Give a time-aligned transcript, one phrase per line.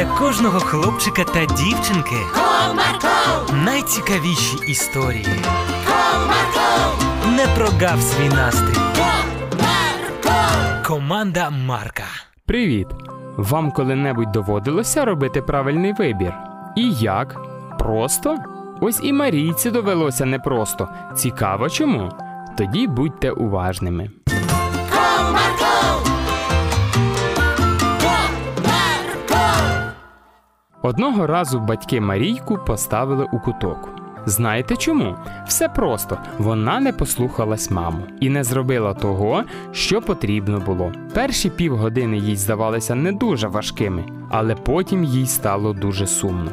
[0.00, 5.26] для кожного хлопчика та дівчинки Comarco, найцікавіші історії.
[5.86, 8.80] Comarco, Не прогав свій настрій.
[8.96, 10.86] Comarco.
[10.86, 12.04] Команда Марка.
[12.46, 12.86] Привіт!
[13.36, 16.34] Вам коли-небудь доводилося робити правильний вибір?
[16.76, 17.36] І як?
[17.78, 18.36] Просто?
[18.80, 20.88] Ось і Марійці довелося непросто.
[21.14, 22.08] Цікаво чому?
[22.58, 24.10] Тоді будьте уважними.
[30.82, 33.88] Одного разу батьки Марійку поставили у куток.
[34.26, 35.16] Знаєте чому?
[35.46, 40.92] Все просто вона не послухалась маму і не зробила того, що потрібно було.
[41.14, 46.50] Перші півгодини їй здавалися не дуже важкими, але потім їй стало дуже сумно.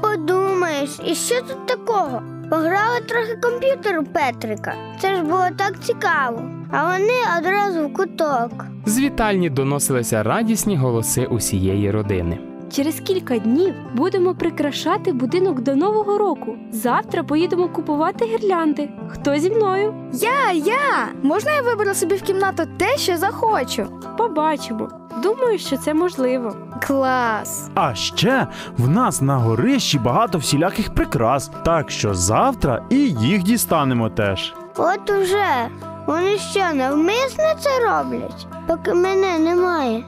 [0.00, 2.22] Подумаєш, і що тут такого?
[2.50, 4.74] Пограли трохи комп'ютеру Петрика.
[5.00, 6.42] Це ж було так цікаво.
[6.70, 8.66] А вони одразу в куток.
[8.86, 12.38] З вітальні доносилися радісні голоси усієї родини.
[12.72, 16.56] Через кілька днів будемо прикрашати будинок до Нового року.
[16.70, 18.90] Завтра поїдемо купувати гірлянди.
[19.08, 19.94] Хто зі мною?
[20.12, 21.08] Я, я!
[21.22, 23.86] Можна я виберу собі в кімнату те, що захочу?
[24.18, 24.88] Побачимо.
[25.22, 26.56] Думаю, що це можливо.
[26.86, 27.70] Клас!
[27.74, 28.46] А ще
[28.78, 34.54] в нас на горищі багато всіляких прикрас, так що завтра і їх дістанемо теж.
[34.76, 35.68] От уже.
[36.06, 40.04] Вони що, навмисно це роблять, поки мене немає.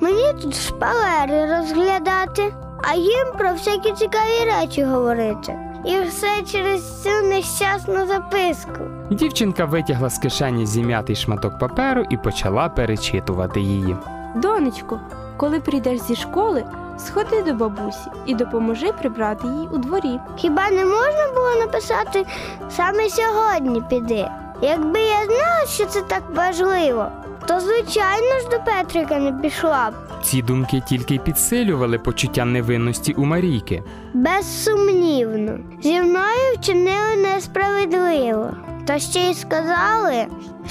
[0.00, 5.54] Мені тут шпалери розглядати, а їм про всякі цікаві речі говорити.
[5.84, 8.80] І все через цю нещасну записку.
[9.10, 13.96] Дівчинка витягла з кишені зім'ятий шматок паперу і почала перечитувати її.
[14.36, 15.00] Донечко,
[15.36, 16.64] коли прийдеш зі школи,
[16.98, 20.18] сходи до бабусі і допоможи прибрати їй у дворі.
[20.36, 22.26] Хіба не можна було написати
[22.70, 24.28] саме сьогодні піди?
[24.62, 27.06] Якби я знала, що це так важливо,
[27.48, 29.94] то звичайно ж до Петрика не пішла б.
[30.22, 33.82] Ці думки тільки й підсилювали почуття невинності у Марійки.
[34.14, 35.58] Безсумнівно.
[35.82, 38.50] Зі мною вчинили несправедливо.
[38.86, 40.26] Та ще й сказали,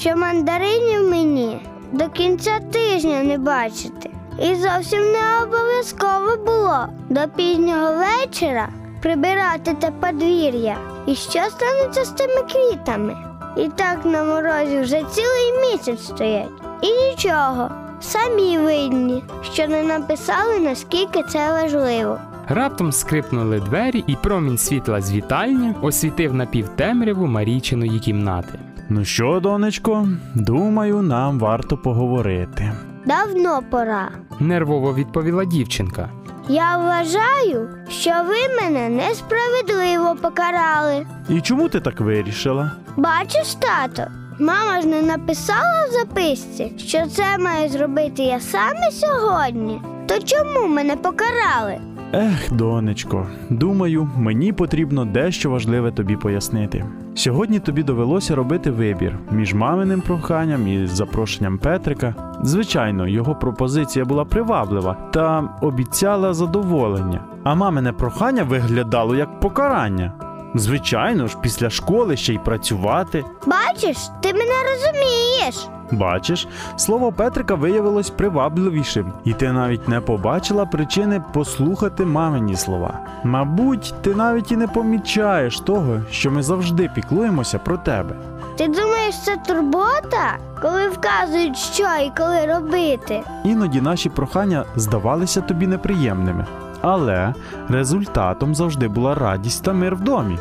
[0.00, 1.60] що мандаринів мені
[1.92, 4.10] до кінця тижня не бачити.
[4.38, 8.68] І зовсім не обов'язково було до пізнього вечора
[9.02, 10.76] прибирати те подвір'я.
[11.06, 13.27] І що станеться з тими квітами?
[13.56, 16.48] І так на морозі вже цілий місяць стоять.
[16.82, 17.70] І нічого,
[18.00, 22.18] самі винні, що не написали, наскільки це важливо.
[22.48, 28.58] Раптом скрипнули двері, і промінь світла з вітальні освітив напівтемряву Марійчиної кімнати.
[28.88, 32.72] Ну що, донечко, думаю, нам варто поговорити.
[33.06, 34.08] Давно пора.
[34.40, 36.08] Нервово відповіла дівчинка.
[36.48, 41.06] Я вважаю, що ви мене несправедливо покарали.
[41.28, 42.70] І чому ти так вирішила?
[42.96, 44.02] Бачиш, тато,
[44.38, 49.80] мама ж не написала в записці, що це маю зробити я саме сьогодні.
[50.06, 51.80] То чому мене покарали?
[52.12, 56.84] Ех, донечко, думаю, мені потрібно дещо важливе тобі пояснити.
[57.14, 62.14] Сьогодні тобі довелося робити вибір між маминим проханням і запрошенням Петрика.
[62.42, 70.12] Звичайно, його пропозиція була приваблива та обіцяла задоволення, а мамине прохання виглядало як покарання.
[70.54, 73.24] Звичайно ж, після школи ще й працювати.
[73.46, 75.68] Бачиш, ти мене розумієш.
[75.92, 83.00] Бачиш, слово Петрика виявилось привабливішим, і ти навіть не побачила причини послухати мамині слова.
[83.24, 88.14] Мабуть, ти навіть і не помічаєш того, що ми завжди піклуємося про тебе.
[88.58, 93.22] Ти думаєш, це турбота, коли вказують, що і коли робити?
[93.44, 96.46] Іноді наші прохання здавалися тобі неприємними,
[96.80, 97.34] але
[97.68, 100.38] результатом завжди була радість та мир в домі.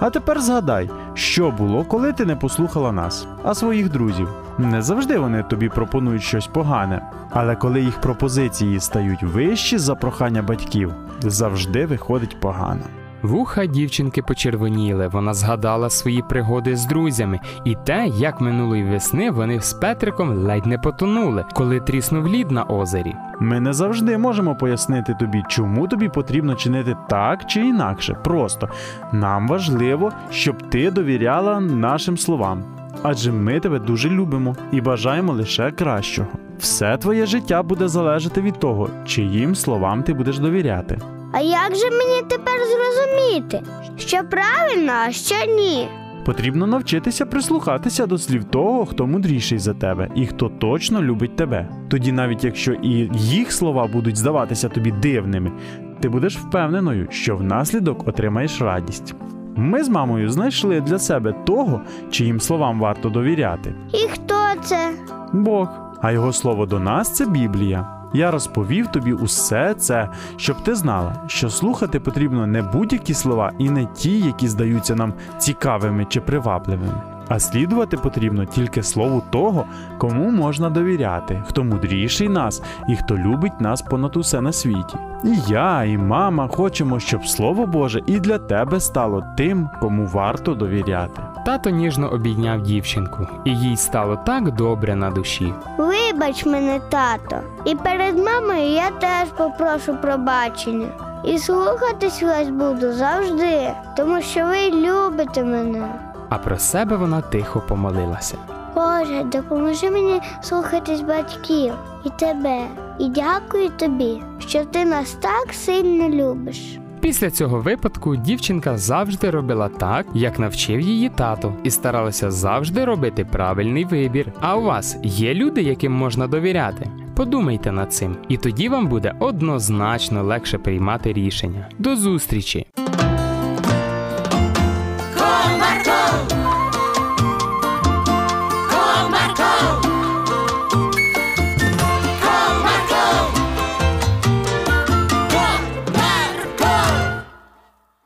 [0.00, 4.28] А тепер згадай, що було, коли ти не послухала нас, а своїх друзів.
[4.58, 10.42] Не завжди вони тобі пропонують щось погане, але коли їх пропозиції стають вищі за прохання
[10.42, 12.82] батьків, завжди виходить погано.
[13.22, 15.08] Вуха дівчинки почервоніли.
[15.08, 20.66] Вона згадала свої пригоди з друзями і те, як минулої весни вони з Петриком ледь
[20.66, 23.14] не потонули, коли тріснув лід на озері.
[23.40, 28.16] Ми не завжди можемо пояснити тобі, чому тобі потрібно чинити так чи інакше.
[28.24, 28.68] Просто
[29.12, 32.62] нам важливо, щоб ти довіряла нашим словам.
[33.02, 36.28] Адже ми тебе дуже любимо і бажаємо лише кращого.
[36.58, 40.98] Все твоє життя буде залежати від того, чиїм словам ти будеш довіряти.
[41.32, 43.62] А як же мені тепер зрозуміти,
[43.96, 45.88] що правильно, а що ні?
[46.26, 51.68] Потрібно навчитися прислухатися до слів того, хто мудріший за тебе і хто точно любить тебе.
[51.88, 55.52] Тоді, навіть якщо і їх слова будуть здаватися тобі дивними,
[56.00, 59.14] ти будеш впевненою, що внаслідок отримаєш радість.
[59.56, 61.80] Ми з мамою знайшли для себе того,
[62.10, 63.74] чиїм словам варто довіряти.
[63.92, 64.90] І хто це?
[65.32, 65.68] Бог,
[66.02, 67.95] а його слово до нас це Біблія.
[68.16, 73.70] Я розповів тобі усе це, щоб ти знала, що слухати потрібно не будь-які слова і
[73.70, 77.15] не ті, які здаються нам цікавими чи привабливими.
[77.28, 79.64] А слідувати потрібно тільки слову того,
[79.98, 84.96] кому можна довіряти, хто мудріший нас і хто любить нас понад усе на світі.
[85.24, 90.54] І я, і мама хочемо, щоб Слово Боже і для тебе стало тим, кому варто
[90.54, 91.22] довіряти.
[91.46, 95.54] Тато ніжно обійняв дівчинку, і їй стало так добре на душі.
[95.78, 97.36] Вибач мене, тато.
[97.64, 100.88] І перед мамою я теж попрошу пробачення.
[101.24, 106.05] І слухатись вас буду завжди, тому що ви любите мене.
[106.28, 108.36] А про себе вона тихо помолилася.
[108.74, 111.72] Боже, допоможи мені слухатись батьків
[112.04, 112.58] і тебе.
[112.98, 116.78] І дякую тобі, що ти нас так сильно любиш.
[117.00, 123.24] Після цього випадку дівчинка завжди робила так, як навчив її тато, і старалася завжди робити
[123.24, 124.32] правильний вибір.
[124.40, 126.90] А у вас є люди, яким можна довіряти?
[127.14, 131.68] Подумайте над цим, і тоді вам буде однозначно легше приймати рішення.
[131.78, 132.66] До зустрічі!